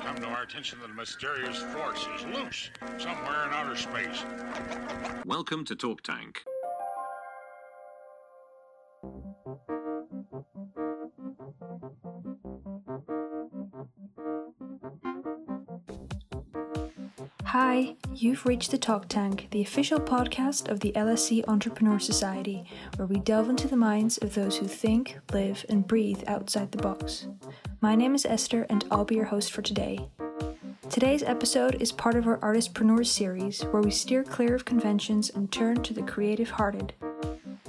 [0.00, 4.24] come to our attention that a mysterious force is loose somewhere in outer space.
[5.26, 6.42] Welcome to Talk Tank.
[17.44, 22.64] Hi, you've reached the Talk Tank, the official podcast of the LSE Entrepreneur Society,
[22.96, 26.78] where we delve into the minds of those who think, live, and breathe outside the
[26.78, 27.26] box.
[27.82, 30.06] My name is Esther, and I'll be your host for today.
[30.90, 35.50] Today's episode is part of our Artistpreneurs series, where we steer clear of conventions and
[35.50, 36.92] turn to the creative hearted.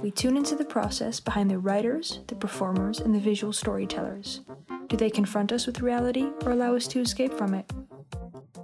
[0.02, 4.42] We tune into the process behind the writers, the performers, and the visual storytellers.
[4.88, 7.72] Do they confront us with reality or allow us to escape from it?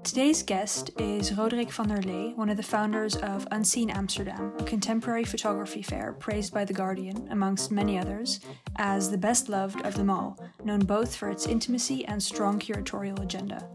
[0.09, 4.65] Today's guest is Roderick van der Lee, one of the founders of Unseen Amsterdam, a
[4.65, 8.41] contemporary photography fair praised by The Guardian, amongst many others,
[8.77, 13.21] as the best loved of them all, known both for its intimacy and strong curatorial
[13.21, 13.69] agenda.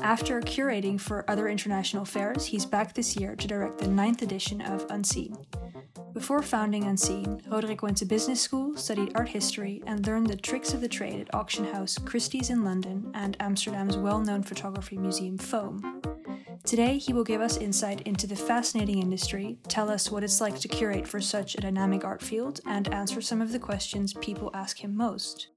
[0.00, 4.60] After curating for other international fairs, he's back this year to direct the ninth edition
[4.62, 5.36] of Unseen.
[6.12, 10.74] Before founding Unseen, Roderick went to business school, studied art history, and learned the tricks
[10.74, 15.38] of the trade at auction house Christie's in London and Amsterdam's well known photography museum
[15.38, 16.02] Foam.
[16.64, 20.58] Today, he will give us insight into the fascinating industry, tell us what it's like
[20.60, 24.50] to curate for such a dynamic art field, and answer some of the questions people
[24.54, 25.48] ask him most.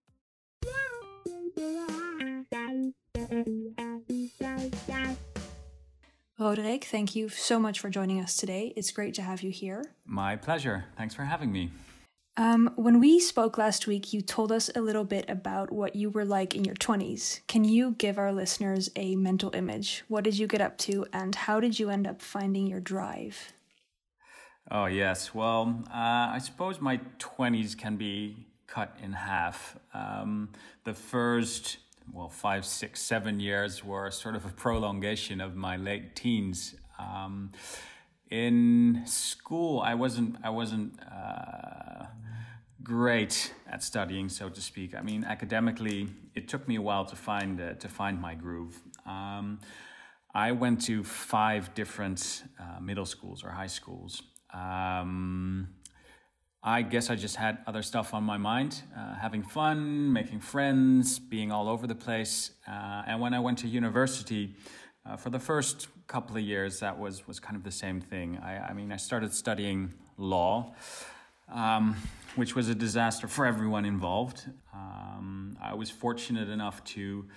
[6.38, 8.74] Roderick, thank you so much for joining us today.
[8.76, 9.86] It's great to have you here.
[10.06, 10.84] My pleasure.
[10.98, 11.72] Thanks for having me.
[12.36, 16.10] Um, when we spoke last week, you told us a little bit about what you
[16.10, 17.40] were like in your 20s.
[17.48, 20.04] Can you give our listeners a mental image?
[20.10, 23.54] What did you get up to, and how did you end up finding your drive?
[24.70, 25.34] Oh, yes.
[25.34, 29.78] Well, uh, I suppose my 20s can be cut in half.
[29.94, 30.50] Um,
[30.84, 31.78] the first
[32.14, 36.76] well, five, six, seven years were sort of a prolongation of my late teens.
[36.98, 37.52] Um,
[38.30, 42.06] in school, I wasn't, I wasn't uh,
[42.84, 44.96] great at studying, so to speak.
[44.96, 48.80] I mean, academically, it took me a while to find uh, to find my groove.
[49.06, 49.60] Um,
[50.34, 54.22] I went to five different uh, middle schools or high schools.
[54.54, 55.70] Um,
[56.68, 61.20] I guess I just had other stuff on my mind, uh, having fun, making friends,
[61.20, 62.50] being all over the place.
[62.68, 64.56] Uh, and when I went to university,
[65.06, 68.40] uh, for the first couple of years, that was, was kind of the same thing.
[68.40, 70.74] I, I mean, I started studying law,
[71.54, 71.96] um,
[72.36, 74.50] which was a disaster for everyone involved.
[74.74, 77.28] Um, I was fortunate enough to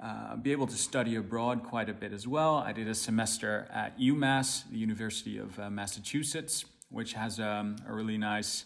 [0.00, 2.54] uh, be able to study abroad quite a bit as well.
[2.54, 7.92] I did a semester at UMass, the University of uh, Massachusetts which has um, a
[7.92, 8.64] really nice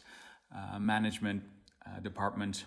[0.55, 1.43] uh, management
[1.87, 2.65] uh, department,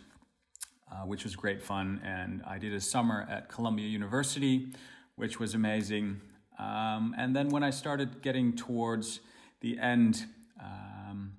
[0.91, 2.01] uh, which was great fun.
[2.03, 4.67] And I did a summer at Columbia University,
[5.15, 6.21] which was amazing.
[6.59, 9.19] Um, and then when I started getting towards
[9.61, 10.25] the end
[10.61, 11.33] um,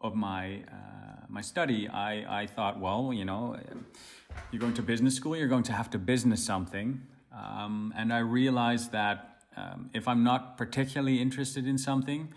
[0.00, 3.56] of my uh, my study, I, I thought, well, you know,
[4.52, 7.00] you're going to business school, you're going to have to business something.
[7.36, 12.32] Um, and I realized that um, if I'm not particularly interested in something,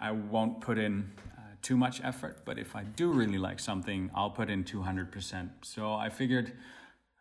[0.00, 4.10] I won't put in uh, too much effort, but if I do really like something,
[4.14, 5.50] I'll put in 200%.
[5.62, 6.52] So I figured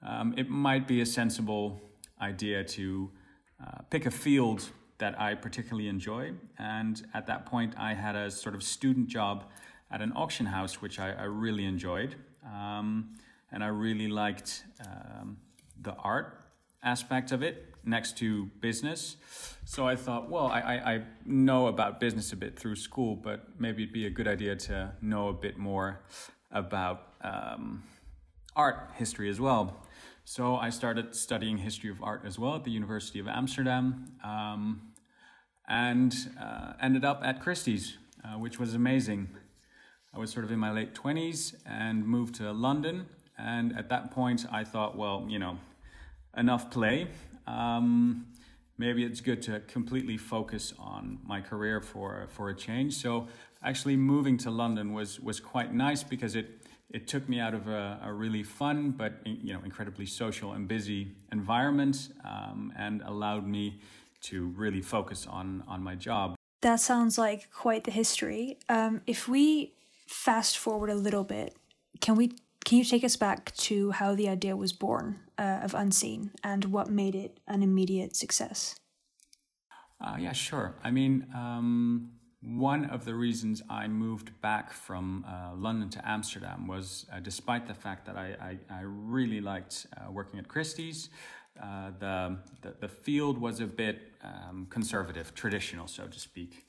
[0.06, 1.82] um, it might be a sensible
[2.22, 3.10] idea to
[3.66, 6.34] uh, pick a field that I particularly enjoy.
[6.58, 9.46] And at that point, I had a sort of student job
[9.92, 12.16] at an auction house, which I, I really enjoyed.
[12.46, 13.16] Um,
[13.52, 15.38] and I really liked um,
[15.82, 16.44] the art
[16.84, 19.18] aspect of it next to business.
[19.66, 23.60] So I thought, well, I, I, I, know about business a bit through school, but
[23.60, 26.02] maybe it'd be a good idea to know a bit more
[26.52, 27.84] about um,
[28.56, 29.84] art history as well.
[30.26, 34.82] So I started studying history of art as well at the University of Amsterdam um,
[35.68, 39.30] and uh, ended up at Christie's, uh, which was amazing.
[40.14, 43.06] I was sort of in my late 20s and moved to London.
[43.38, 45.60] And at that point, I thought, well, you know,
[46.36, 47.08] enough play
[47.48, 48.28] um,
[48.78, 52.96] maybe it's good to completely focus on my career for for a change.
[52.96, 53.28] So
[53.64, 57.68] actually moving to London was was quite nice because it it took me out of
[57.68, 63.46] a, a really fun but you know incredibly social and busy environment um, and allowed
[63.46, 63.80] me
[64.22, 66.36] to really focus on on my job.
[66.62, 68.58] That sounds like quite the history.
[68.68, 69.74] Um, if we
[70.08, 71.56] fast forward a little bit,
[72.02, 72.32] can we
[72.68, 76.66] can you take us back to how the idea was born uh, of Unseen and
[76.66, 78.76] what made it an immediate success?
[80.02, 80.76] Uh, yeah, sure.
[80.84, 82.12] I mean, um,
[82.42, 87.68] one of the reasons I moved back from uh, London to Amsterdam was uh, despite
[87.68, 88.36] the fact that I,
[88.70, 91.10] I, I really liked uh, working at Christie's,
[91.64, 96.66] uh, the, the, the, field was a bit um, conservative, traditional, so to speak.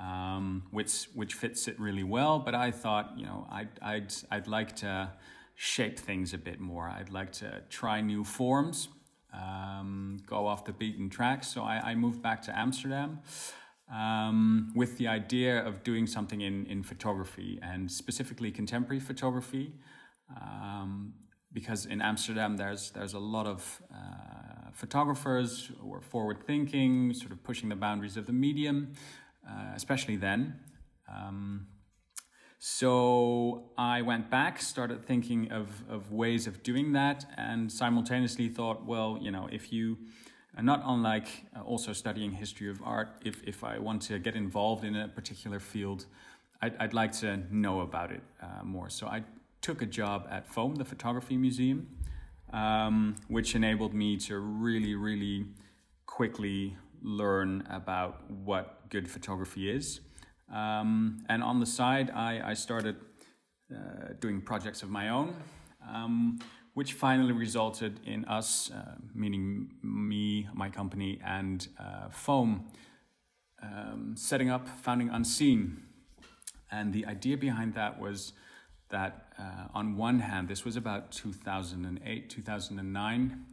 [0.00, 4.48] Um, which which fits it really well, but I thought, you know, I'd I'd I'd
[4.48, 5.12] like to
[5.54, 6.88] shape things a bit more.
[6.88, 8.88] I'd like to try new forms,
[9.32, 11.44] um, go off the beaten track.
[11.44, 13.20] So I, I moved back to Amsterdam
[13.92, 19.72] um, with the idea of doing something in, in photography and specifically contemporary photography.
[20.40, 21.14] Um,
[21.52, 27.30] because in Amsterdam, there's, there's a lot of uh, photographers who are forward thinking, sort
[27.30, 28.92] of pushing the boundaries of the medium,
[29.48, 30.58] uh, especially then.
[31.08, 31.68] Um,
[32.58, 38.84] so I went back, started thinking of, of ways of doing that, and simultaneously thought,
[38.86, 39.98] well, you know, if you
[40.62, 44.84] not unlike uh, also studying history of art, if, if I want to get involved
[44.84, 46.06] in a particular field,
[46.62, 48.88] I'd, I'd like to know about it uh, more.
[48.88, 49.24] So I
[49.60, 51.88] took a job at FOAM, the Photography Museum,
[52.52, 55.46] um, which enabled me to really, really
[56.06, 60.00] quickly learn about what good photography is.
[60.54, 62.96] Um, and on the side, I, I started
[63.70, 65.34] uh, doing projects of my own.
[65.86, 66.38] Um,
[66.74, 72.64] which finally resulted in us, uh, meaning me, my company, and uh, FOAM,
[73.62, 75.82] um, setting up Founding Unseen.
[76.70, 78.32] And the idea behind that was
[78.90, 83.44] that, uh, on one hand, this was about 2008, 2009,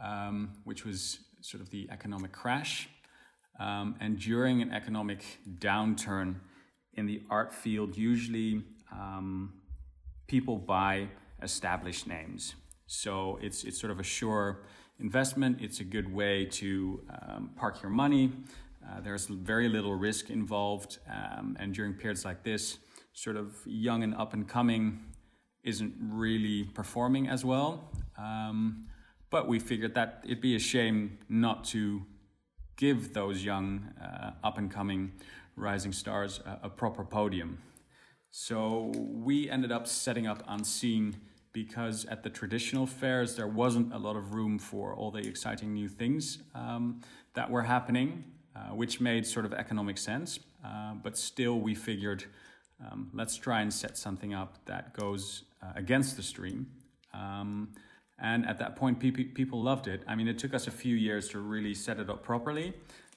[0.00, 2.88] um, which was sort of the economic crash.
[3.62, 5.22] Um, and during an economic
[5.58, 6.36] downturn
[6.94, 9.52] in the art field, usually um,
[10.26, 11.08] people buy
[11.42, 12.54] established names.
[12.86, 14.64] So it's, it's sort of a sure
[14.98, 15.58] investment.
[15.60, 18.32] It's a good way to um, park your money.
[18.84, 20.98] Uh, there's very little risk involved.
[21.08, 22.78] Um, and during periods like this,
[23.12, 25.00] sort of young and up and coming
[25.62, 27.92] isn't really performing as well.
[28.18, 28.86] Um,
[29.30, 32.02] but we figured that it'd be a shame not to
[32.76, 35.12] give those young, uh, up and coming
[35.56, 37.58] rising stars a, a proper podium.
[38.30, 41.16] So we ended up setting up Unseen
[41.52, 45.74] because at the traditional fairs there wasn't a lot of room for all the exciting
[45.74, 47.02] new things um,
[47.34, 48.24] that were happening,
[48.56, 50.38] uh, which made sort of economic sense.
[50.64, 52.24] Uh, but still, we figured
[52.80, 56.66] um, let's try and set something up that goes uh, against the stream.
[57.12, 57.74] Um,
[58.22, 60.02] and at that point, people loved it.
[60.06, 62.72] I mean, it took us a few years to really set it up properly.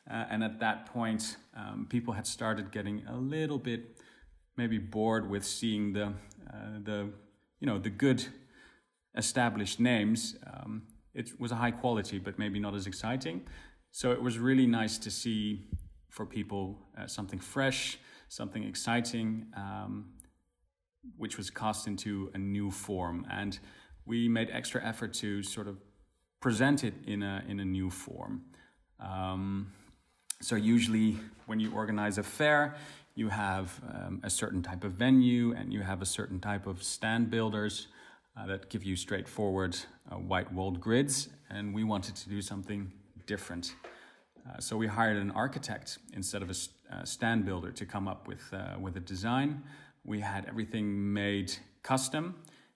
[0.10, 3.98] Uh, and at that point, um, people had started getting a little bit
[4.58, 7.10] maybe bored with seeing the, uh, the
[7.60, 8.26] you know the good
[9.16, 10.82] established names, um,
[11.14, 13.42] it was a high quality, but maybe not as exciting.
[13.92, 15.68] So it was really nice to see
[16.10, 17.98] for people uh, something fresh,
[18.28, 20.10] something exciting, um,
[21.18, 23.26] which was cast into a new form.
[23.32, 23.58] And
[24.06, 25.78] we made extra effort to sort of
[26.40, 28.44] present it in a in a new form.
[29.00, 29.72] Um,
[30.42, 32.76] so usually, when you organize a fair,
[33.16, 36.84] you have um, a certain type of venue and you have a certain type of
[36.84, 37.88] stand builders
[38.38, 39.78] uh, that give you straightforward
[40.12, 41.30] uh, white walled grids.
[41.50, 42.92] And we wanted to do something
[43.26, 43.76] different.
[44.48, 46.56] Uh, so we hired an architect instead of a,
[46.94, 49.64] a stand builder to come up with, uh, with a design.
[50.04, 52.36] We had everything made custom,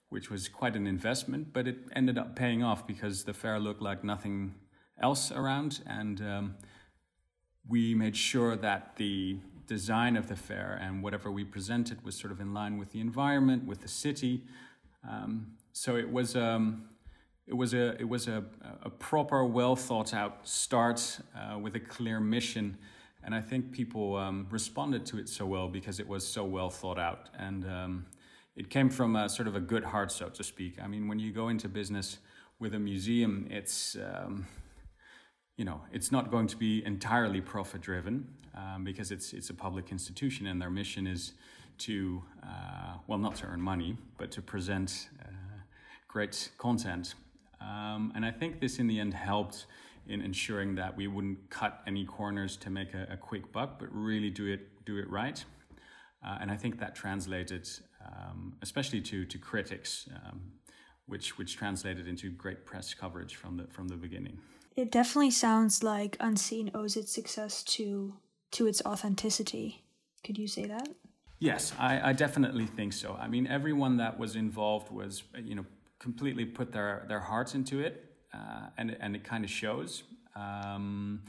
[0.09, 3.81] which was quite an investment, but it ended up paying off because the fair looked
[3.81, 4.55] like nothing
[5.01, 5.81] else around.
[5.85, 6.55] And um,
[7.67, 12.31] we made sure that the design of the fair and whatever we presented was sort
[12.31, 14.43] of in line with the environment, with the city.
[15.07, 16.89] Um, so it was um,
[17.47, 18.43] it was a it was a,
[18.83, 22.77] a proper, well thought out start uh, with a clear mission,
[23.23, 26.69] and I think people um, responded to it so well because it was so well
[26.69, 28.05] thought out, and um,
[28.55, 30.81] it came from a sort of a good heart, so to speak.
[30.81, 32.17] I mean, when you go into business
[32.59, 34.47] with a museum, it's um,
[35.59, 39.53] you know, it's not going to be entirely profit driven um, because it's it's a
[39.53, 41.33] public institution and their mission is
[41.79, 45.29] to uh, well not to earn money but to present uh,
[46.07, 47.15] great content.
[47.61, 49.65] Um, and I think this in the end helped
[50.07, 53.89] in ensuring that we wouldn't cut any corners to make a, a quick buck, but
[53.91, 55.43] really do it do it right.
[56.25, 57.69] Uh, and I think that translated,
[58.05, 60.41] um, especially to to critics, um,
[61.05, 64.39] which which translated into great press coverage from the from the beginning.
[64.75, 68.13] It definitely sounds like Unseen owes its success to
[68.51, 69.83] to its authenticity.
[70.23, 70.87] Could you say that?
[71.39, 73.17] Yes, I, I definitely think so.
[73.19, 75.65] I mean, everyone that was involved was, you know,
[75.97, 80.03] completely put their, their hearts into it, uh, and and it kind of shows.
[80.35, 81.21] Um,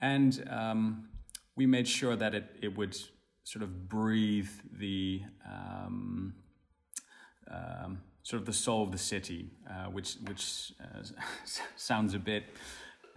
[0.00, 1.08] and um,
[1.56, 2.96] we made sure that it it would
[3.44, 6.34] sort of breathe the um,
[7.50, 11.02] um, sort of the soul of the city, uh, which which uh,
[11.76, 12.44] sounds a bit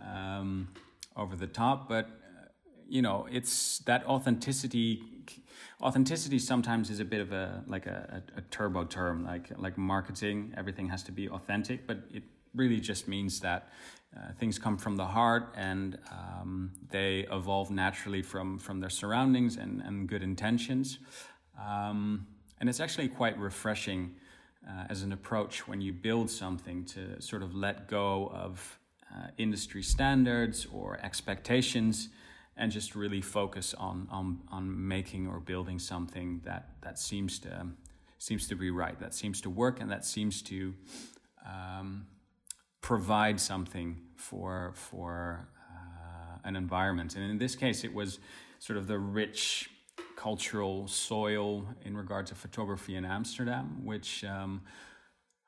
[0.03, 0.69] um,
[1.15, 2.47] over the top, but uh,
[2.87, 5.03] you know, it's that authenticity.
[5.81, 9.77] Authenticity sometimes is a bit of a like a, a, a turbo term, like like
[9.77, 10.53] marketing.
[10.57, 12.23] Everything has to be authentic, but it
[12.55, 13.69] really just means that
[14.15, 19.57] uh, things come from the heart and um, they evolve naturally from from their surroundings
[19.57, 20.99] and, and good intentions.
[21.59, 22.27] Um,
[22.59, 24.15] and it's actually quite refreshing
[24.67, 28.79] uh, as an approach when you build something to sort of let go of
[29.13, 32.09] uh, industry standards or expectations
[32.55, 37.67] and just really focus on, on, on making or building something that, that seems to
[38.19, 40.73] seems to be right, that seems to work, and that seems to
[41.45, 42.05] um,
[42.83, 47.15] provide something for for uh, an environment.
[47.15, 48.19] And in this case, it was
[48.59, 49.71] sort of the rich
[50.15, 54.61] cultural soil in regard to photography in Amsterdam, which um,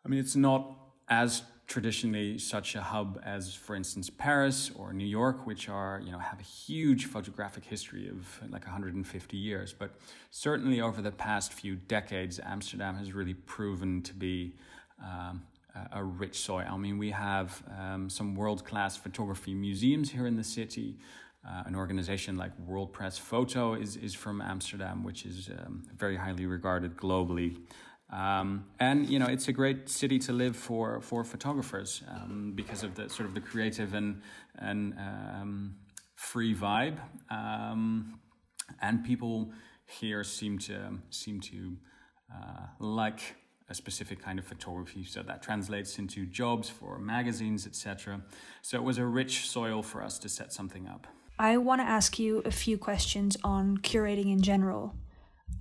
[0.04, 0.72] I mean, it's not
[1.08, 6.12] as traditionally such a hub as, for instance, Paris or New York, which are you
[6.14, 9.74] know have a huge photographic history of like 150 years.
[9.74, 9.92] But
[10.32, 14.56] certainly over the past few decades, Amsterdam has really proven to be
[15.04, 15.42] um,
[15.92, 16.68] a rich soil.
[16.70, 20.98] I mean, we have um, some world class photography museums here in the city.
[21.48, 26.16] Uh, an organization like World Press Photo is, is from Amsterdam, which is um, very
[26.16, 27.58] highly regarded globally.
[28.12, 32.84] Um, and you know, it's a great city to live for for photographers um, because
[32.84, 34.22] of the sort of the creative and
[34.58, 35.76] and um,
[36.16, 36.98] free vibe.
[37.30, 38.20] Um,
[38.82, 39.52] and people
[39.86, 41.78] here seem to seem to
[42.34, 43.36] uh, like
[43.70, 45.04] a specific kind of photography.
[45.04, 48.22] So that translates into jobs for magazines, etc.
[48.62, 51.08] So it was a rich soil for us to set something up.
[51.38, 54.96] I want to ask you a few questions on curating in general.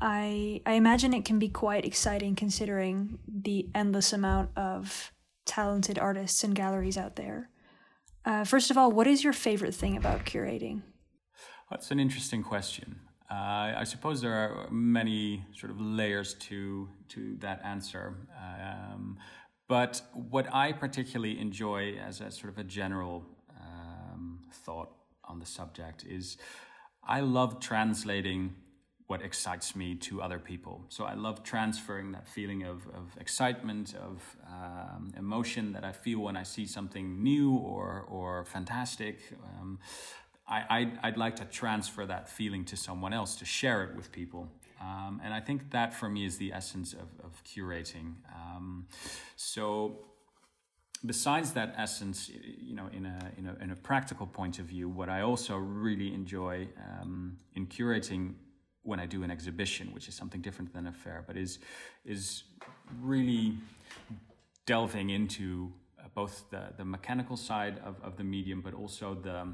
[0.00, 5.12] I I imagine it can be quite exciting considering the endless amount of
[5.46, 7.50] talented artists and galleries out there.
[8.24, 10.82] Uh, first of all, what is your favorite thing about curating?
[11.70, 13.00] That's an interesting question.
[13.34, 18.14] Uh, I suppose there are many sort of layers to to that answer.
[18.38, 19.18] Um,
[19.66, 23.24] but what I particularly enjoy as a sort of a general
[23.60, 24.90] um, thought
[25.24, 26.36] on the subject is
[27.02, 28.54] I love translating
[29.06, 30.84] what excites me to other people.
[30.88, 36.20] So I love transferring that feeling of, of excitement, of um, emotion that I feel
[36.20, 39.18] when I see something new or, or fantastic.
[39.44, 39.78] Um,
[40.46, 44.12] I, I'd, I'd, like to transfer that feeling to someone else, to share it with
[44.12, 44.50] people.
[44.80, 48.14] Um, and I think that for me is the essence of, of curating.
[48.34, 48.86] Um,
[49.36, 50.00] so
[51.04, 54.88] besides that essence, you know, in a, in a, in a practical point of view,
[54.88, 56.68] what I also really enjoy
[57.00, 58.34] um, in curating
[58.82, 61.58] when I do an exhibition, which is something different than a fair, but is
[62.04, 62.44] is
[63.00, 63.56] really
[64.66, 69.48] delving into uh, both the, the mechanical side of, of the medium, but also the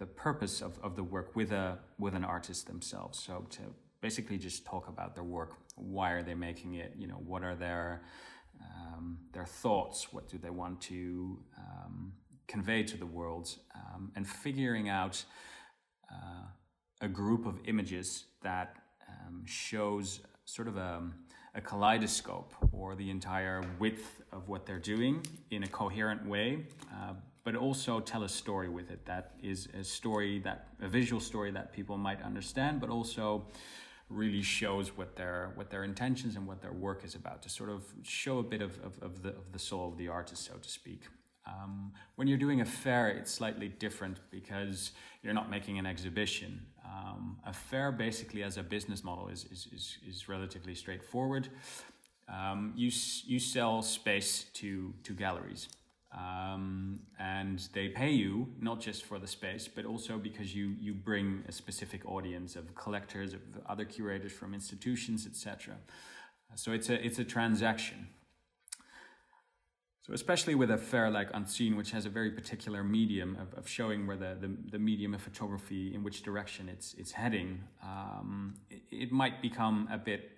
[0.00, 3.18] the purpose of, of the work with a with an artist themselves.
[3.18, 3.60] So to
[4.00, 6.94] basically just talk about their work, why are they making it?
[6.96, 8.02] You know, what are their
[8.60, 10.10] um, their thoughts?
[10.10, 12.12] What do they want to um,
[12.48, 13.54] convey to the world?
[13.74, 15.22] Um, and figuring out
[16.10, 16.46] uh,
[17.02, 18.76] a group of images that
[19.06, 21.02] um, shows sort of a,
[21.54, 27.12] a, kaleidoscope or the entire width of what they're doing in a coherent way, uh,
[27.44, 31.50] but also tell a story with it that is a story that a visual story
[31.50, 33.46] that people might understand, but also
[34.08, 37.70] really shows what their what their intentions and what their work is about to sort
[37.70, 40.54] of show a bit of, of, of the of the soul of the artist, so
[40.54, 41.02] to speak.
[41.46, 44.92] Um, when you're doing a fair, it's slightly different because
[45.22, 46.60] you're not making an exhibition.
[46.84, 51.48] Um, a fair, basically, as a business model, is, is, is, is relatively straightforward.
[52.28, 52.90] Um, you,
[53.24, 55.68] you sell space to, to galleries.
[56.12, 60.92] Um, and they pay you not just for the space, but also because you you
[60.92, 65.76] bring a specific audience of collectors, of other curators from institutions, etc.
[66.56, 68.08] So it's a it's a transaction.
[70.02, 73.68] So especially with a fair like Unseen, which has a very particular medium of, of
[73.68, 78.54] showing where the, the, the medium of photography, in which direction it's it's heading, um,
[78.68, 80.30] it, it might become a bit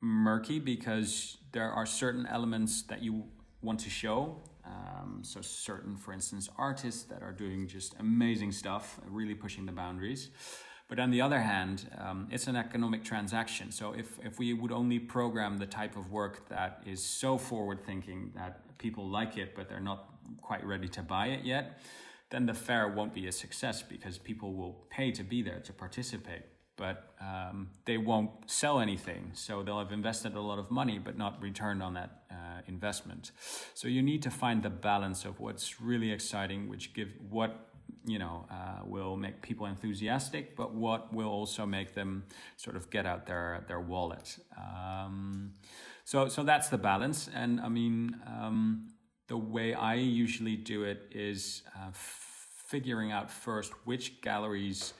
[0.00, 3.22] murky because there are certain elements that you
[3.62, 8.98] want to show um, so certain, for instance, artists that are doing just amazing stuff,
[9.08, 10.30] really pushing the boundaries.
[10.88, 13.70] But on the other hand, um, it's an economic transaction.
[13.70, 17.84] So if, if we would only program the type of work that is so forward
[17.84, 20.08] thinking that people like it, but they're not
[20.40, 21.80] quite ready to buy it yet,
[22.30, 25.72] then the fair won't be a success because people will pay to be there to
[25.72, 26.42] participate
[26.80, 29.30] but um, they won't sell anything.
[29.34, 33.32] So they'll have invested a lot of money, but not returned on that uh, investment.
[33.74, 37.52] So you need to find the balance of what's really exciting, which give what
[38.06, 42.24] you know uh, will make people enthusiastic, but what will also make them
[42.56, 44.38] sort of get out their their wallet.
[44.56, 45.52] Um,
[46.04, 48.88] so so that's the balance, and I mean um,
[49.28, 54.94] the way I usually do it is uh, figuring out first which galleries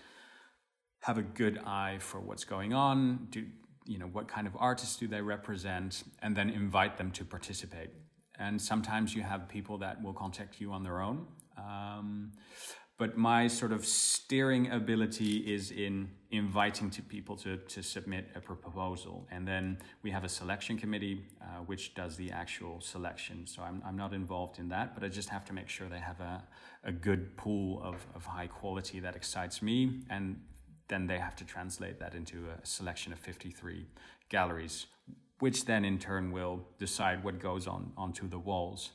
[1.00, 3.26] have a good eye for what's going on.
[3.30, 3.47] Do
[3.87, 7.90] you know what kind of artists do they represent, and then invite them to participate.
[8.38, 11.26] And sometimes you have people that will contact you on their own.
[11.59, 12.33] Um,
[13.00, 18.40] but my sort of steering ability is in inviting to people to, to submit a
[18.40, 23.62] proposal and then we have a selection committee uh, which does the actual selection so
[23.62, 26.21] I'm, I'm not involved in that but i just have to make sure they have
[26.21, 26.45] a,
[26.85, 30.38] a good pool of, of high quality that excites me and
[30.91, 33.87] then they have to translate that into a selection of 53
[34.29, 34.87] galleries
[35.39, 38.91] which then in turn will decide what goes on onto the walls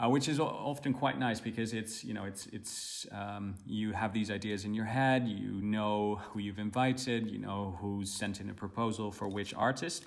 [0.00, 4.12] uh, which is often quite nice because it's you know it's it's um, you have
[4.12, 8.50] these ideas in your head you know who you've invited you know who's sent in
[8.50, 10.06] a proposal for which artist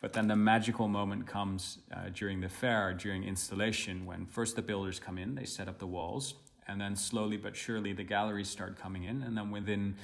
[0.00, 4.62] but then the magical moment comes uh, during the fair during installation when first the
[4.62, 6.34] builders come in they set up the walls
[6.68, 9.94] and then slowly but surely the galleries start coming in and then within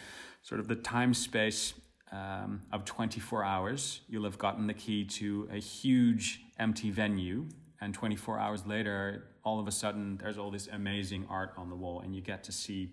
[0.42, 1.74] sort of the time space
[2.12, 7.46] um, of 24 hours you'll have gotten the key to a huge empty venue.
[7.80, 11.74] And 24 hours later all of a sudden there's all this amazing art on the
[11.74, 12.92] wall and you get to see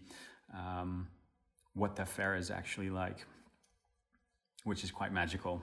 [0.54, 1.08] um,
[1.74, 3.26] what the fair is actually like
[4.64, 5.62] which is quite magical.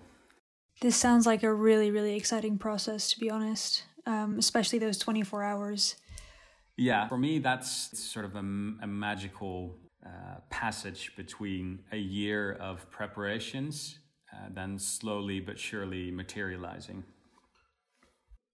[0.81, 5.43] This sounds like a really really exciting process to be honest um, especially those 24
[5.43, 5.97] hours.
[6.77, 9.77] Yeah for me that's sort of a, a magical
[10.07, 13.99] uh, passage between a year of preparations
[14.33, 17.05] uh, then slowly but surely materializing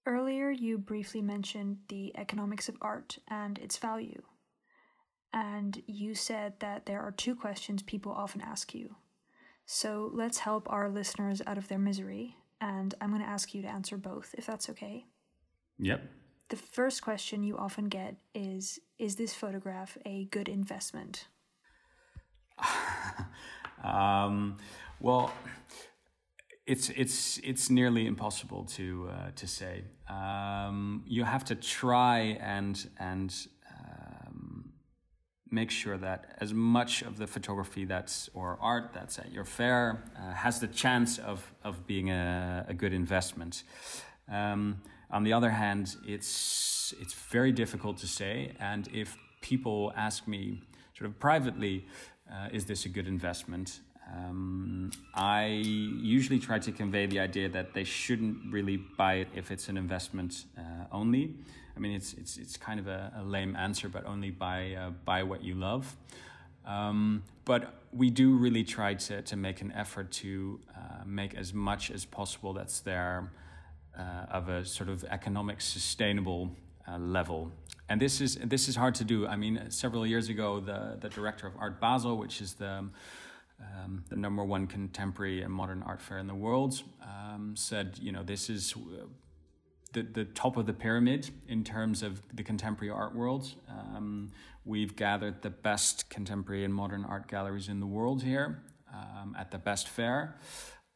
[0.04, 4.22] Earlier, you briefly mentioned the economics of art and its value.
[5.32, 8.96] And you said that there are two questions people often ask you.
[9.64, 12.36] So let's help our listeners out of their misery.
[12.60, 15.06] And I'm going to ask you to answer both, if that's okay.
[15.78, 16.02] Yep.
[16.48, 21.28] The first question you often get is Is this photograph a good investment?
[23.84, 24.56] um,
[25.00, 25.32] well,
[26.66, 29.84] it's it's it's nearly impossible to uh, to say.
[30.08, 33.34] Um, you have to try and and
[33.70, 34.72] um,
[35.50, 40.04] make sure that as much of the photography that's or art that's at your fair
[40.16, 43.64] uh, has the chance of of being a, a good investment.
[44.30, 50.28] Um, on the other hand, it's it's very difficult to say, and if people ask
[50.28, 50.62] me
[50.96, 51.86] sort of privately,
[52.32, 53.80] uh, is this a good investment?
[54.14, 59.50] Um, I usually try to convey the idea that they shouldn't really buy it if
[59.50, 61.34] it's an investment uh, only.
[61.76, 64.90] I mean, it's it's it's kind of a, a lame answer, but only buy uh,
[65.04, 65.96] buy what you love.
[66.66, 71.54] Um, but we do really try to to make an effort to uh, make as
[71.54, 73.30] much as possible that's there
[73.98, 76.50] uh, of a sort of economic sustainable
[76.88, 77.52] uh, level.
[77.88, 79.26] And this is this is hard to do.
[79.26, 82.88] I mean, several years ago, the the director of Art Basel, which is the
[83.60, 88.12] um, the number one contemporary and modern art fair in the world, um, said, you
[88.12, 89.06] know, this is uh,
[89.92, 93.54] the, the top of the pyramid in terms of the contemporary art world.
[93.68, 94.30] Um,
[94.64, 99.50] we've gathered the best contemporary and modern art galleries in the world here um, at
[99.50, 100.36] the best fair.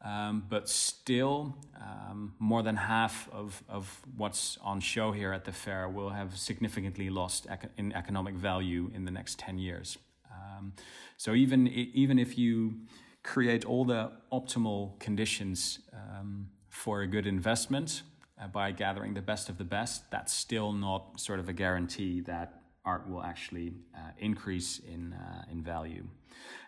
[0.02, 5.52] Um, but still, um, more than half of, of what's on show here at the
[5.52, 9.98] fair will have significantly lost in economic value in the next 10 years.
[10.30, 10.74] Um,
[11.16, 12.74] so even even if you
[13.22, 18.02] create all the optimal conditions um, for a good investment
[18.40, 22.20] uh, by gathering the best of the best, that's still not sort of a guarantee
[22.20, 26.06] that art will actually uh, increase in uh, in value.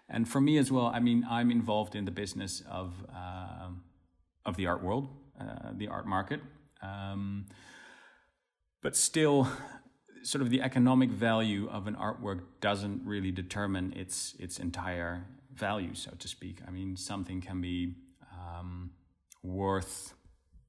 [0.09, 3.69] And for me as well, I mean, I'm involved in the business of uh,
[4.47, 5.09] of the art world,
[5.41, 6.41] uh, the art market.
[6.83, 7.47] Um,
[8.83, 9.49] but still,
[10.23, 15.95] sort of the economic value of an artwork doesn't really determine its its entire value,
[15.95, 16.61] so to speak.
[16.67, 17.95] I mean, something can be
[18.33, 18.91] um,
[19.43, 20.15] worth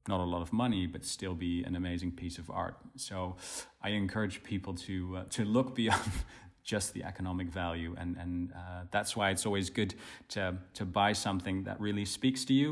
[0.08, 2.78] not a lot of money, but still be an amazing piece of art.
[2.95, 3.36] So
[3.82, 6.12] I encourage people to uh, to look beyond
[6.69, 9.95] just the economic value, and and uh, that's why it's always good
[10.27, 10.41] to
[10.73, 12.69] to buy something that really speaks to you,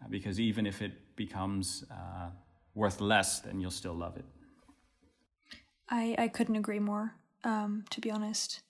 [0.00, 2.30] uh, because even if it becomes uh,
[2.74, 4.24] worth less, then you'll still love it.
[5.88, 8.60] I, I couldn't agree more, um, to be honest.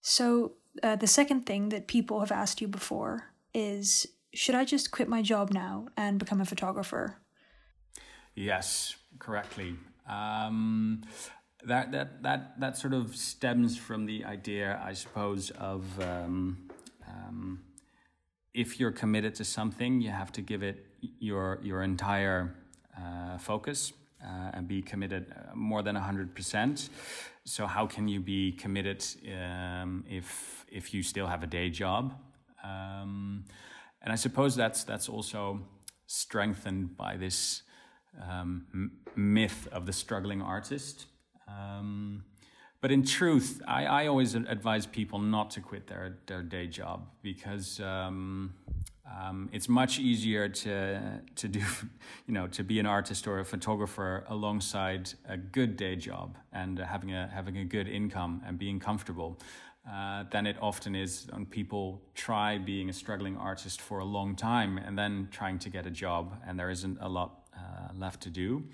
[0.00, 4.90] So, uh, the second thing that people have asked you before is should I just
[4.90, 7.18] quit my job now and become a photographer?
[8.34, 9.76] Yes, correctly.
[10.08, 11.02] Um,
[11.66, 16.58] that that that that sort of stems from the idea, I suppose, of um,
[17.08, 17.60] um,
[18.52, 20.86] if you're committed to something, you have to give it
[21.18, 22.54] your your entire
[22.96, 26.88] uh, focus uh, and be committed uh, more than hundred percent.
[27.44, 32.14] So how can you be committed um, if if you still have a day job?
[32.62, 33.44] Um,
[34.02, 35.60] and I suppose that's that's also
[36.06, 37.62] strengthened by this
[38.22, 41.06] um, myth of the struggling artist.
[41.48, 42.24] Um,
[42.80, 47.06] but in truth, I, I, always advise people not to quit their, their day job
[47.22, 48.52] because um,
[49.10, 51.60] um, it's much easier to to do,
[52.26, 56.78] you know, to be an artist or a photographer alongside a good day job and
[56.78, 59.38] having a having a good income and being comfortable.
[59.90, 64.34] Uh, than it often is when people try being a struggling artist for a long
[64.34, 68.22] time and then trying to get a job and there isn't a lot uh, left
[68.22, 68.64] to do.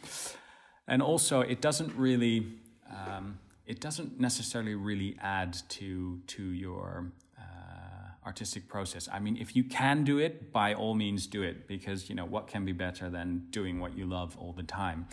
[0.86, 2.59] And also, it doesn't really,
[2.90, 9.08] um, it doesn't necessarily really add to to your uh, artistic process.
[9.12, 12.24] I mean, if you can do it, by all means, do it because you know
[12.24, 15.06] what can be better than doing what you love all the time.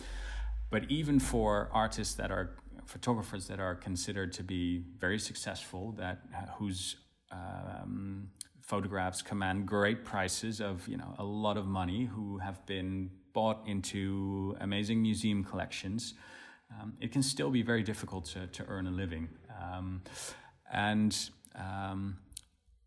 [0.70, 6.18] But even for artists that are photographers that are considered to be very successful, that
[6.34, 6.96] uh, whose
[7.30, 13.10] um, photographs command great prices of you know a lot of money, who have been
[13.32, 16.14] bought into amazing museum collections,
[16.70, 19.28] um, it can still be very difficult to, to earn a living.
[19.60, 20.02] Um,
[20.72, 21.16] and
[21.54, 22.18] um,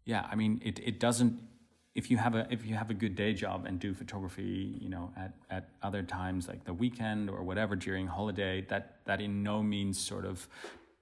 [0.06, 1.40] yeah, I mean, it, it doesn't.
[1.94, 4.88] If you have a if you have a good day job and do photography, you
[4.88, 9.44] know, at, at other times like the weekend or whatever during holiday, that that in
[9.44, 10.48] no means sort of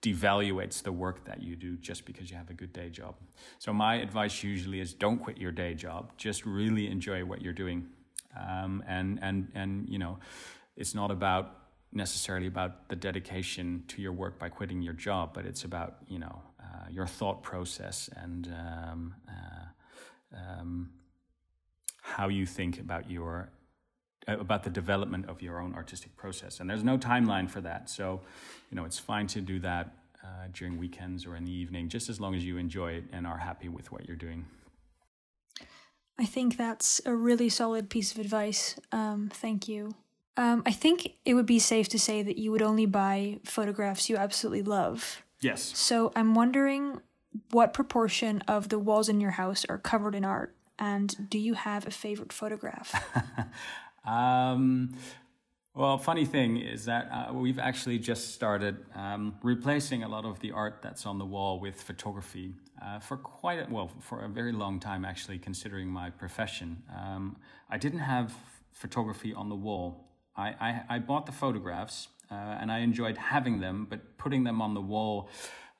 [0.01, 3.15] devaluates the work that you do just because you have a good day job.
[3.59, 6.11] So my advice usually is don't quit your day job.
[6.17, 7.87] Just really enjoy what you're doing
[8.37, 10.19] um, and and and you know,
[10.75, 11.58] it's not about
[11.91, 16.19] necessarily about the dedication to your work by quitting your job, but it's about you
[16.19, 20.89] know uh, your thought process and um, uh, um,
[22.01, 23.49] how you think about your
[24.27, 26.59] uh, about the development of your own artistic process.
[26.59, 28.21] And there's no timeline for that, so
[28.69, 32.09] you know it's fine to do that uh, during weekends or in the evening, just
[32.09, 34.45] as long as you enjoy it and are happy with what you're doing.
[36.19, 38.75] I think that's a really solid piece of advice.
[38.91, 39.95] Um, thank you.
[40.39, 44.09] Um, I think it would be safe to say that you would only buy photographs
[44.09, 45.21] you absolutely love.
[45.41, 45.77] Yes.
[45.77, 47.01] So I'm wondering
[47.51, 51.55] what proportion of the walls in your house are covered in art, and do you
[51.55, 52.95] have a favorite photograph?
[54.05, 54.95] um,
[55.75, 60.39] well, funny thing is that uh, we've actually just started um, replacing a lot of
[60.39, 64.29] the art that's on the wall with photography uh, for quite a, well for a
[64.29, 65.37] very long time actually.
[65.37, 67.35] Considering my profession, um,
[67.69, 68.33] I didn't have
[68.71, 70.08] photography on the wall.
[70.39, 74.61] I I, I bought the photographs uh, and I enjoyed having them, but putting them
[74.61, 75.29] on the wall.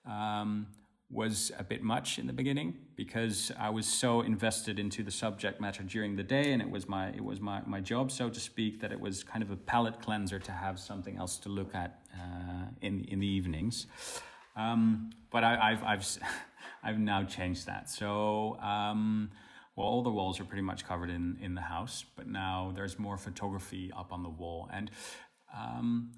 [0.05, 0.67] Um,
[1.11, 5.59] was a bit much in the beginning because I was so invested into the subject
[5.59, 8.39] matter during the day and it was my it was my, my job so to
[8.39, 11.73] speak that it was kind of a palate cleanser to have something else to look
[11.73, 13.87] at uh, in in the evenings
[14.55, 16.17] um, but I, have I've
[16.83, 19.31] I've now changed that so um,
[19.79, 22.99] well all the walls are pretty much covered in in the house but now there's
[22.99, 24.91] more photography up on the wall and
[25.57, 26.11] um,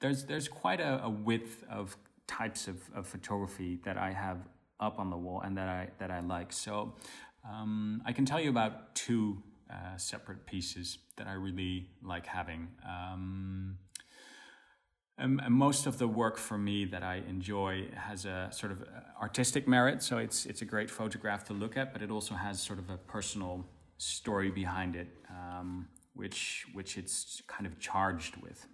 [0.00, 4.38] there's there's quite a, a width of types of, of photography that I have
[4.80, 6.52] up on the wall and that I that I like.
[6.52, 6.94] So
[7.48, 12.68] um, I can tell you about two uh, separate pieces that I really like having.
[12.86, 13.78] Um,
[15.18, 18.84] and, most of the work for me that I enjoy has a sort of
[19.20, 22.60] artistic merit, so it's it's a great photograph to look at, but it also has
[22.60, 23.66] sort of a personal
[23.98, 28.66] story behind it, um, which which it's kind of charged with.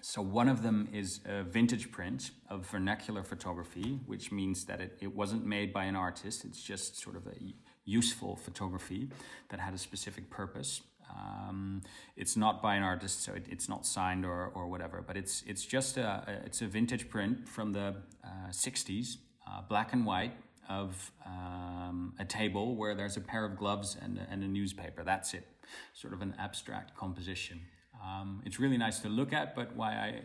[0.00, 4.96] So one of them is a vintage print of vernacular photography, which means that it,
[5.00, 6.44] it wasn't made by an artist.
[6.44, 9.08] It's just sort of a useful photography
[9.48, 10.82] that had a specific purpose.
[11.10, 11.82] Um,
[12.16, 15.02] it's not by an artist, so it, it's not signed or, or whatever.
[15.06, 19.16] But it's it's just a, it's a vintage print from the uh, '60s,
[19.46, 20.32] uh, black and white,
[20.68, 25.02] of um, a table where there's a pair of gloves and, and a newspaper.
[25.02, 25.46] That's it.
[25.94, 27.60] Sort of an abstract composition.
[28.02, 30.22] Um, it's really nice to look at, but why I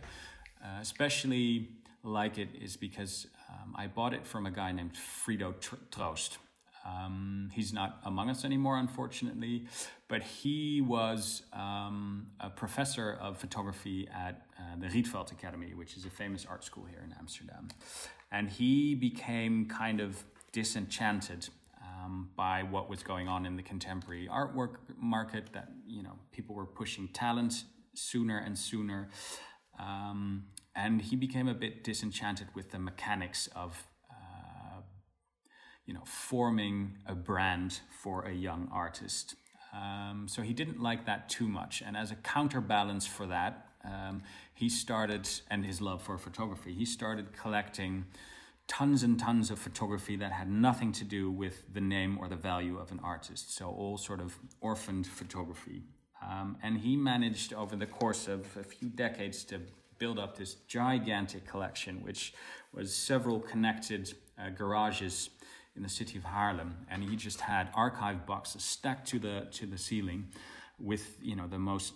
[0.64, 1.70] uh, especially
[2.04, 5.54] like it is because um, I bought it from a guy named Frido
[5.92, 6.38] Troost.
[6.86, 9.68] Um, he's not among us anymore, unfortunately,
[10.10, 16.06] but he was um, a professor of photography at uh, the Rietveld Academy, which is
[16.06, 17.70] a famous art school here in Amsterdam.
[18.32, 21.48] And he became kind of disenchanted
[21.82, 25.54] um, by what was going on in the contemporary artwork market.
[25.54, 29.10] That you know, people were pushing talent sooner and sooner,
[29.80, 33.88] um, and he became a bit disenchanted with the mechanics of.
[35.86, 39.36] You know, forming a brand for a young artist.
[39.74, 41.82] Um, so he didn't like that too much.
[41.86, 46.86] And as a counterbalance for that, um, he started, and his love for photography, he
[46.86, 48.06] started collecting
[48.68, 52.36] tons and tons of photography that had nothing to do with the name or the
[52.36, 53.54] value of an artist.
[53.54, 55.84] So, all sort of orphaned photography.
[56.22, 59.60] Um, and he managed over the course of a few decades to
[59.98, 62.34] build up this gigantic collection, which
[62.74, 65.30] was several connected uh, garages
[65.76, 69.66] in the city of Haarlem, And he just had archive boxes stacked to the to
[69.66, 70.28] the ceiling
[70.80, 71.94] with you know the most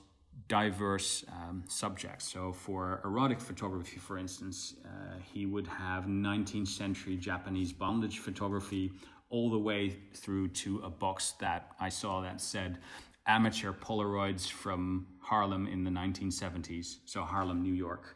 [0.48, 2.32] diverse um, subjects.
[2.32, 8.92] So, for erotic photography, for instance, uh, he would have 19th century Japanese bondage photography
[9.30, 12.78] all the way through to a box that I saw that said
[13.26, 18.16] amateur Polaroids from Harlem in the 1970s, so Harlem, New York.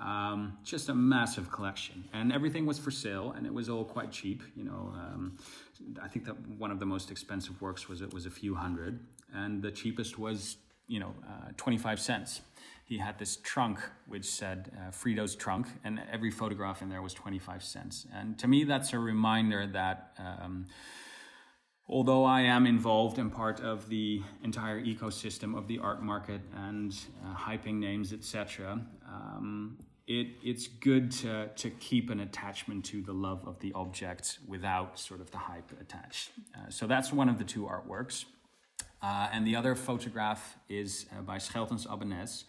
[0.00, 4.10] Um, just a massive collection, and everything was for sale, and it was all quite
[4.10, 4.42] cheap.
[4.56, 5.38] You know, um,
[6.02, 8.98] I think that one of the most expensive works was it was a few hundred,
[9.32, 12.40] and the cheapest was you know, uh, 25 cents.
[12.84, 17.14] He had this trunk which said uh, Frido's trunk, and every photograph in there was
[17.14, 18.06] 25 cents.
[18.14, 20.66] And to me, that's a reminder that um,
[21.88, 26.96] although I am involved and part of the entire ecosystem of the art market and
[27.24, 33.12] uh, hyping names, etc., um, it, it's good to, to keep an attachment to the
[33.12, 36.30] love of the object without sort of the hype attached.
[36.54, 38.26] Uh, so that's one of the two artworks.
[39.02, 42.44] Uh, and the other photograph is uh, by Scheltens Abbenes.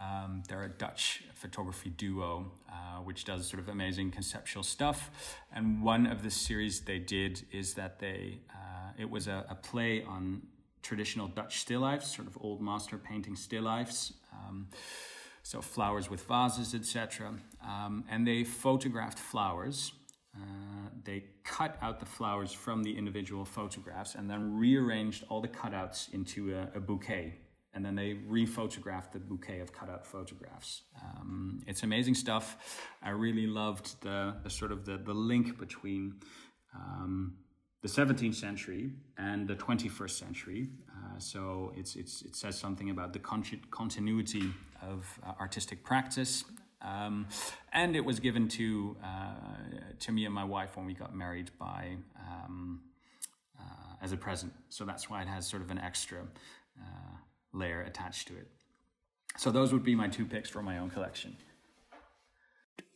[0.00, 5.10] Um, they're a Dutch photography duo uh, which does sort of amazing conceptual stuff.
[5.54, 9.54] And one of the series they did is that they uh, it was a, a,
[9.54, 10.42] play on
[10.82, 14.12] traditional Dutch still lifes, sort of old master painting still lifes.
[14.32, 14.68] Um,
[15.42, 17.34] so flowers with vases, etc.
[17.64, 19.92] Um, and they photographed flowers
[20.36, 25.48] uh, they cut out the flowers from the individual photographs and then rearranged all the
[25.48, 27.34] cutouts into a, a bouquet.
[27.76, 30.82] And then they rephotographed the bouquet of cutout photographs.
[31.00, 32.56] Um, it's amazing stuff.
[33.02, 36.14] I really loved the, the sort of the, the link between
[36.74, 37.36] um,
[37.82, 40.70] the 17th century and the 21st century.
[40.90, 44.50] Uh, so it's, it's, it says something about the con- continuity
[44.82, 46.44] of uh, artistic practice
[46.82, 47.26] um,
[47.72, 49.34] and it was given to uh,
[49.98, 52.80] to me and my wife when we got married by um,
[53.58, 54.52] uh, as a present.
[54.68, 56.20] So that's why it has sort of an extra
[56.78, 57.16] uh,
[57.56, 58.48] layer attached to it.
[59.36, 61.36] So those would be my two picks for my own collection.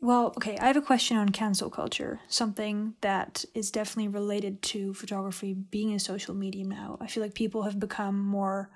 [0.02, 4.94] Well, okay, I have a question on cancel culture, something that is definitely related to
[4.94, 6.96] photography being a social medium now.
[7.00, 8.70] I feel like people have become more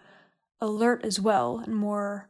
[0.60, 2.28] alert as well and more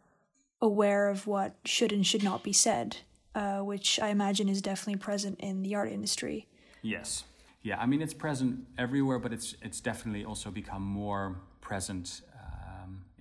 [0.61, 2.99] aware of what should and should not be said,
[3.35, 6.47] uh, which I imagine is definitely present in the art industry.
[6.81, 7.25] Yes.
[7.63, 12.21] Yeah, I mean it's present everywhere, but it's it's definitely also become more present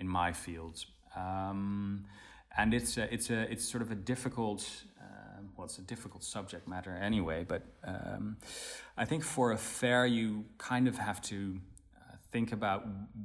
[0.04, 0.78] in my field,
[1.16, 2.06] um,
[2.60, 4.62] and it's a, it's a it's sort of a difficult
[5.04, 7.39] uh, well, it's a difficult subject matter anyway.
[7.54, 7.62] But
[7.94, 8.38] um,
[8.98, 11.39] I think for a fair, you kind of have to
[11.98, 12.82] uh, think about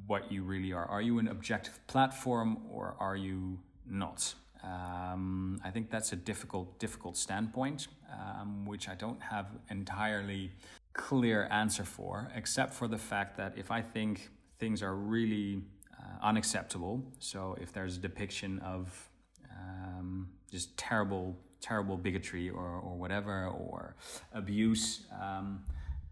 [0.07, 0.87] what you really are.
[0.87, 3.59] Are you an objective platform, or are you
[3.91, 4.35] not.
[4.63, 10.51] Um, I think that's a difficult, difficult standpoint, um, which I don't have entirely
[10.93, 15.63] clear answer for, except for the fact that if I think things are really
[15.99, 19.11] uh, unacceptable, so if there's a depiction of
[19.51, 23.97] um, just terrible, terrible bigotry or, or whatever, or
[24.33, 25.63] abuse, um,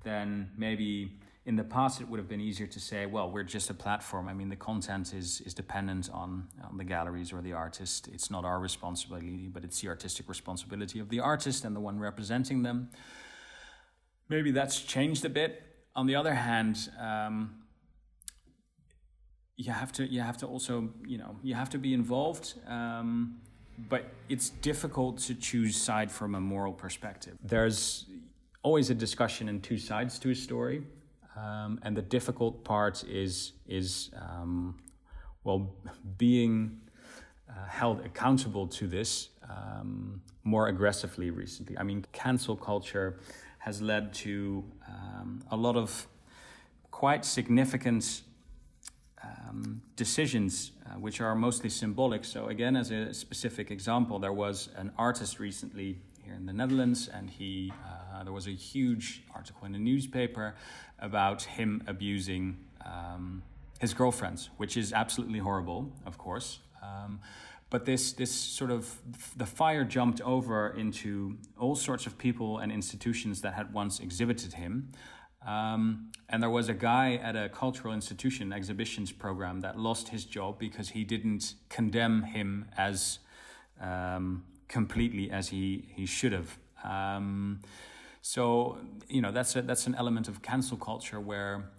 [0.03, 1.13] then maybe
[1.47, 4.29] in the past it would have been easier to say well we're just a platform.
[4.29, 8.09] I mean the content is is dependent on, on the galleries or the artist.
[8.13, 11.99] It's not our responsibility but it's the artistic responsibility of the artist and the one
[11.99, 12.91] representing them.
[14.29, 15.63] Maybe that's changed a bit.
[15.95, 17.63] On the other hand um,
[19.57, 23.39] you have to you have to also you know you have to be involved um,
[23.89, 28.07] but it's difficult to choose side from a moral perspective there's
[28.63, 30.83] always a discussion and two sides to a story
[31.37, 34.77] um, and the difficult part is is um,
[35.45, 35.75] well
[36.19, 36.81] being
[37.49, 41.79] uh, held accountable to this um, more aggressively recently.
[41.79, 43.19] I mean, cancel culture
[43.59, 46.07] has led to um, a lot of
[46.91, 48.23] quite significant
[49.49, 52.25] um, decisions, uh, which are mostly symbolic.
[52.25, 57.09] So, again, as a specific example, there was an artist recently here in the Netherlands,
[57.09, 57.73] and he
[58.15, 60.55] uh, there was a huge article in the newspaper
[60.99, 63.43] about him abusing um,
[63.79, 66.61] his girlfriends, which is absolutely horrible, of course.
[66.83, 67.21] Um,
[67.69, 69.01] but this this sort of
[69.37, 74.55] the fire jumped over into all sorts of people and institutions that had once exhibited
[74.55, 74.93] him.
[75.47, 80.25] Um, and there was a guy at a cultural institution exhibitions program that lost his
[80.25, 83.21] job because he didn't condemn him as
[83.81, 86.59] um, completely as he, he should have.
[86.83, 87.61] Um,
[88.23, 88.79] so
[89.09, 91.71] you know that's a, that's an element of cancel culture where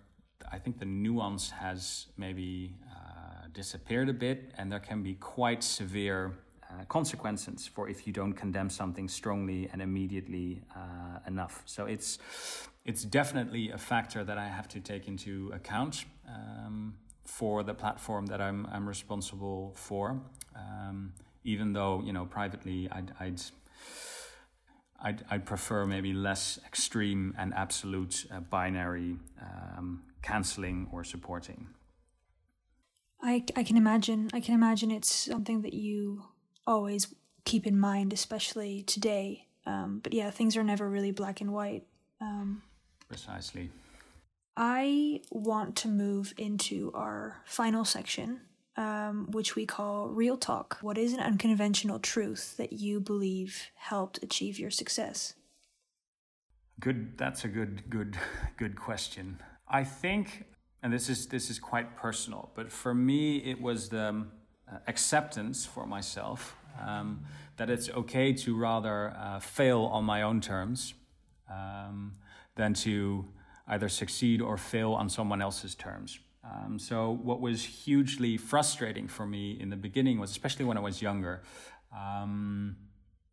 [0.49, 5.61] I think the nuance has maybe uh, disappeared a bit, and there can be quite
[5.61, 6.37] severe
[6.77, 11.63] uh, consequences for if you don't condemn something strongly and immediately uh, enough.
[11.65, 12.19] So it's
[12.85, 18.27] it's definitely a factor that I have to take into account um, for the platform
[18.27, 20.21] that I'm I'm responsible for.
[20.55, 21.13] Um,
[21.43, 23.41] even though you know privately I'd, I'd
[24.99, 31.67] I'd, I'd, prefer maybe less extreme and absolute uh, binary um, canceling or supporting.
[33.21, 34.29] I, I can imagine.
[34.33, 36.23] I can imagine it's something that you
[36.67, 37.07] always
[37.45, 39.47] keep in mind, especially today.
[39.65, 41.85] Um, but yeah, things are never really black and white.
[42.21, 42.61] Um,
[43.07, 43.71] Precisely.
[44.57, 48.41] I want to move into our final section,
[48.75, 50.77] um, which we call Real Talk.
[50.81, 55.35] What is an unconventional truth that you believe helped achieve your success?
[56.79, 57.17] Good.
[57.17, 58.17] That's a good, good,
[58.57, 59.39] good question.
[59.69, 60.45] I think,
[60.83, 64.31] and this is this is quite personal, but for me, it was the um,
[64.87, 67.21] acceptance for myself um,
[67.57, 70.93] that it's okay to rather uh, fail on my own terms
[71.51, 72.13] um,
[72.55, 73.25] than to
[73.67, 76.19] either succeed or fail on someone else's terms.
[76.43, 80.81] Um, so, what was hugely frustrating for me in the beginning was, especially when I
[80.81, 81.41] was younger,
[81.95, 82.77] um,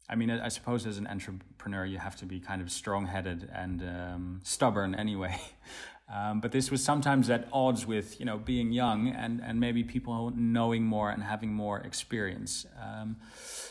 [0.09, 3.49] I mean, I, suppose as an entrepreneur, you have to be kind of strong headed
[3.55, 5.41] and um, stubborn anyway.
[6.13, 9.83] Um, but this was sometimes at odds with, you know, being young and, and maybe
[9.83, 12.67] people knowing more and having more experience.
[12.81, 13.17] Um,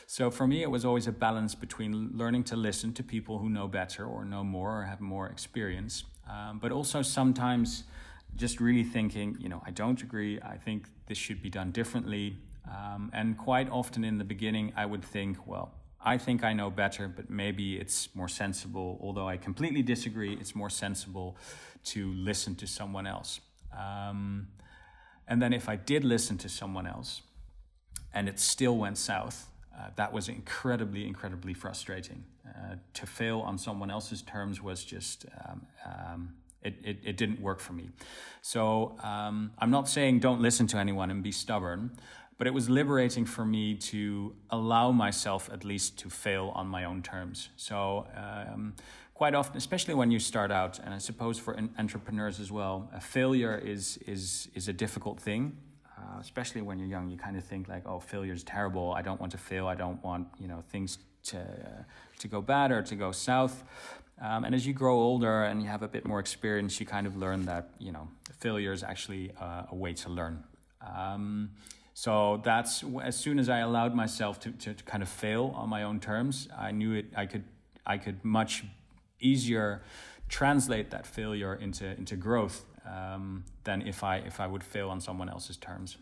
[0.07, 3.49] so for me, it was always a balance between learning to listen to people who
[3.49, 7.83] know better or know more or have more experience, um, but also sometimes
[8.35, 10.39] just really thinking, you know, I don't agree.
[10.41, 12.37] I think this should be done differently.
[12.67, 15.71] Um, and quite often in the beginning, I would think, well,
[16.03, 18.99] I think I know better, but maybe it's more sensible.
[19.01, 21.37] Although I completely disagree, it's more sensible
[21.85, 23.39] to listen to someone else.
[23.77, 24.47] Um,
[25.27, 27.21] and then if I did listen to someone else
[28.13, 32.25] and it still went south, uh, that was incredibly, incredibly frustrating.
[32.47, 37.41] Uh, to fail on someone else's terms was just um, um, it, it, it didn't
[37.41, 37.89] work for me.
[38.41, 41.91] So um, I'm not saying don't listen to anyone and be stubborn,
[42.37, 46.83] but it was liberating for me to allow myself at least to fail on my
[46.85, 47.49] own terms.
[47.55, 48.73] So um,
[49.13, 52.99] quite often, especially when you start out, and I suppose for entrepreneurs as well, a
[52.99, 55.57] failure is is is a difficult thing.
[55.97, 58.93] Uh, especially when you're young, you kind of think like, "Oh, failure is terrible.
[58.93, 59.67] I don't want to fail.
[59.67, 60.97] I don't want you know things
[61.31, 61.83] to uh,
[62.19, 63.63] to go bad or to go south."
[64.21, 67.07] Um, and as you grow older and you have a bit more experience, you kind
[67.07, 68.07] of learn that you know
[68.39, 70.43] failure is actually uh, a way to learn.
[70.81, 71.51] Um,
[71.93, 75.83] so that's as soon as I allowed myself to, to kind of fail on my
[75.83, 77.05] own terms, I knew it.
[77.15, 77.43] I could
[77.85, 78.63] I could much
[79.19, 79.81] easier
[80.29, 85.01] translate that failure into into growth um, than if I if I would fail on
[85.01, 85.97] someone else's terms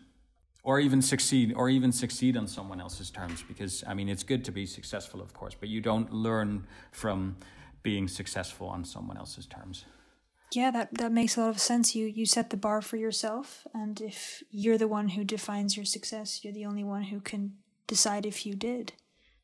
[0.64, 4.44] or even succeed or even succeed on someone else's terms because i mean it's good
[4.44, 7.34] to be successful of course but you don't learn from
[7.82, 9.84] being successful on someone else's terms.
[10.54, 11.94] Yeah, that, that makes a lot of sense.
[11.94, 15.86] You you set the bar for yourself, and if you're the one who defines your
[15.86, 17.54] success, you're the only one who can
[17.86, 18.92] decide if you did.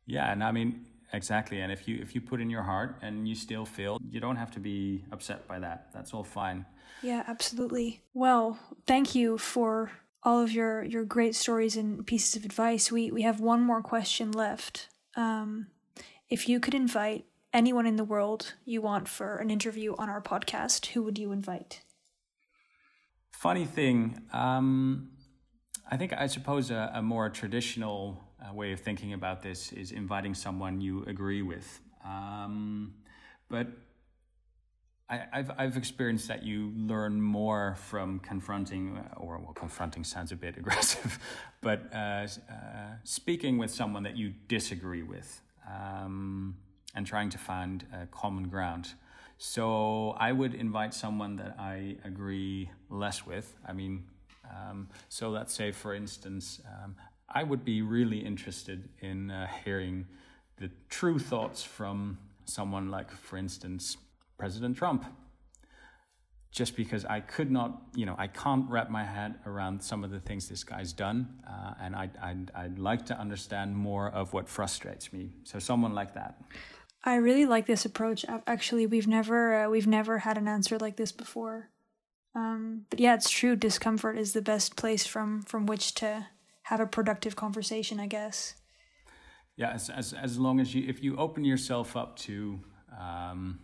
[0.07, 1.61] Yeah, and I mean exactly.
[1.61, 4.37] And if you if you put in your heart and you still fail, you don't
[4.37, 5.89] have to be upset by that.
[5.93, 6.67] That's all fine.
[7.03, 8.03] Yeah, absolutely.
[8.15, 9.91] Well, thank you for
[10.23, 12.93] all of your your great stories and pieces of advice.
[12.93, 14.89] We we have one more question left.
[15.17, 15.69] Um,
[16.29, 17.25] if you could invite
[17.59, 21.33] anyone in the world you want for an interview on our podcast, who would you
[21.33, 21.81] invite?
[23.33, 25.11] Funny thing, um,
[25.91, 29.91] I think I suppose a, a more traditional uh, way of thinking about this is
[29.91, 31.81] inviting someone you agree with.
[32.05, 32.95] Um,
[33.49, 33.67] but
[35.11, 40.31] I, have I've experienced that you learn more from confronting, uh, or well, confronting sounds
[40.31, 41.19] a bit aggressive,
[41.61, 42.29] but uh, uh,
[43.03, 45.41] speaking with someone that you disagree with.
[45.69, 46.57] Um,
[46.99, 48.89] and trying to find a common ground.
[49.39, 53.55] So I would invite someone that I agree less with.
[53.65, 54.03] I mean,
[54.51, 56.97] um, so let's say, for instance, um,
[57.29, 60.07] I would be really interested in uh, hearing
[60.57, 63.97] the true thoughts from someone like, for instance,
[64.37, 65.05] President Trump.
[66.51, 70.11] Just because I could not, you know, I can't wrap my head around some of
[70.11, 74.33] the things this guy's done, uh, and I'd, I'd, I'd like to understand more of
[74.33, 75.35] what frustrates me.
[75.45, 76.41] So, someone like that.
[77.05, 78.25] I really like this approach.
[78.47, 81.71] Actually, we've never uh, we've never had an answer like this before.
[82.35, 83.57] Um, but yeah, it's true.
[83.57, 86.27] Discomfort is the best place from from which to
[86.65, 88.55] have a productive conversation, I guess.
[89.57, 92.61] Yeah, as as, as long as you if you open yourself up to
[92.99, 93.61] um,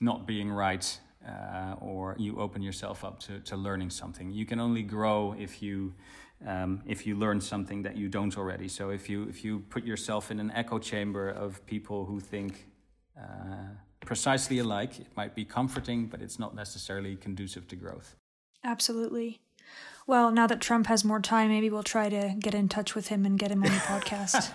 [0.00, 4.60] not being right, uh, or you open yourself up to, to learning something, you can
[4.60, 5.94] only grow if you
[6.44, 8.68] um, if you learn something that you don't already.
[8.68, 12.66] So if you if you put yourself in an echo chamber of people who think
[13.18, 13.68] uh,
[14.00, 18.16] precisely alike, it might be comforting, but it's not necessarily conducive to growth.
[18.64, 19.40] Absolutely.
[20.08, 23.08] Well, now that Trump has more time, maybe we'll try to get in touch with
[23.08, 24.52] him and get him on the podcast.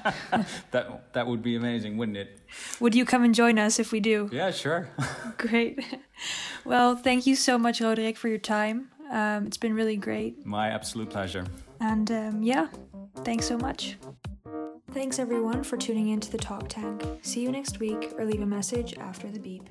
[0.72, 2.40] that that would be amazing, wouldn't it?
[2.80, 4.30] Would you come and join us if we do?
[4.32, 4.88] Yeah, sure.
[5.38, 5.84] great.
[6.64, 8.92] Well, thank you so much, Roderick, for your time.
[9.10, 10.46] Um, it's been really great.
[10.46, 11.46] My absolute pleasure.
[11.82, 12.68] And um, yeah,
[13.24, 13.98] thanks so much.
[14.92, 17.04] Thanks everyone for tuning in to the Talk Tank.
[17.22, 19.70] See you next week or leave a message after the beep.